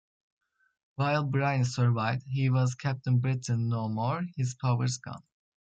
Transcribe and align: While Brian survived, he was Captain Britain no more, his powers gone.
While 0.95 1.25
Brian 1.25 1.63
survived, 1.63 2.25
he 2.27 2.49
was 2.49 2.73
Captain 2.73 3.19
Britain 3.19 3.69
no 3.69 3.87
more, 3.87 4.23
his 4.35 4.55
powers 4.55 4.97
gone. 4.97 5.21